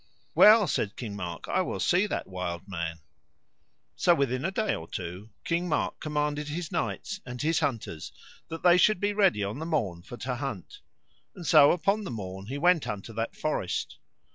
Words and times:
Well, 0.33 0.65
said 0.65 0.95
King 0.95 1.15
Mark, 1.15 1.47
I 1.47 1.61
will 1.61 1.79
see 1.79 2.07
that 2.07 2.25
wild 2.25 2.67
man. 2.67 3.01
So 3.95 4.15
within 4.15 4.43
a 4.43 4.49
day 4.49 4.73
or 4.73 4.87
two 4.89 5.29
King 5.43 5.69
Mark 5.69 5.99
commanded 5.99 6.47
his 6.47 6.71
knights 6.71 7.21
and 7.23 7.39
his 7.39 7.59
hunters 7.59 8.11
that 8.47 8.63
they 8.63 8.77
should 8.77 8.99
be 8.99 9.13
ready 9.13 9.43
on 9.43 9.59
the 9.59 9.65
morn 9.67 10.01
for 10.01 10.17
to 10.17 10.37
hunt, 10.37 10.79
and 11.35 11.45
so 11.45 11.71
upon 11.71 12.03
the 12.03 12.09
morn 12.09 12.47
he 12.47 12.57
went 12.57 12.87
unto 12.87 13.13
that 13.13 13.35
forest. 13.35 13.99